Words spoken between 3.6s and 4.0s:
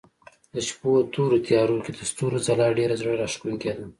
ده.